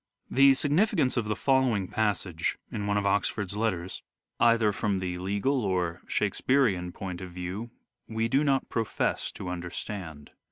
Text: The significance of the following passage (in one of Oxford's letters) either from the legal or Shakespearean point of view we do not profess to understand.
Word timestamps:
The 0.31 0.55
significance 0.55 1.15
of 1.15 1.25
the 1.27 1.35
following 1.35 1.87
passage 1.87 2.57
(in 2.71 2.87
one 2.87 2.97
of 2.97 3.05
Oxford's 3.05 3.55
letters) 3.55 4.01
either 4.39 4.73
from 4.73 4.97
the 4.97 5.19
legal 5.19 5.61
or 5.63 6.01
Shakespearean 6.07 6.91
point 6.91 7.21
of 7.21 7.29
view 7.29 7.69
we 8.07 8.27
do 8.27 8.43
not 8.43 8.67
profess 8.67 9.31
to 9.33 9.47
understand. 9.49 10.31